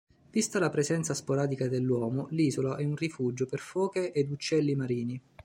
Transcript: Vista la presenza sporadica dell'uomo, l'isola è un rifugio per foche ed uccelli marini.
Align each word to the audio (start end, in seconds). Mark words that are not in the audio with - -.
Vista 0.31 0.57
la 0.57 0.71
presenza 0.71 1.13
sporadica 1.13 1.67
dell'uomo, 1.67 2.25
l'isola 2.31 2.75
è 2.75 2.83
un 2.83 2.95
rifugio 2.95 3.45
per 3.45 3.59
foche 3.59 4.11
ed 4.11 4.31
uccelli 4.31 4.73
marini. 4.73 5.21